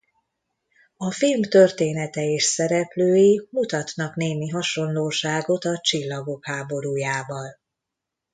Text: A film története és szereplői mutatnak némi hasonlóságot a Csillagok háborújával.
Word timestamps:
A 0.97 1.11
film 1.11 1.41
története 1.41 2.23
és 2.31 2.43
szereplői 2.43 3.47
mutatnak 3.51 4.15
némi 4.15 4.47
hasonlóságot 4.49 5.65
a 5.65 5.79
Csillagok 5.83 6.45
háborújával. 6.45 7.57